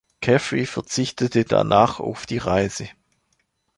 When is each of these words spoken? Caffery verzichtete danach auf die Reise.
Caffery 0.19 0.65
verzichtete 0.65 1.45
danach 1.45 1.99
auf 1.99 2.25
die 2.25 2.39
Reise. 2.39 2.89